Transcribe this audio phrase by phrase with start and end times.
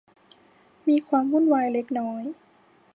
[0.87, 2.23] มีความวุ่นวายเล็กน้อย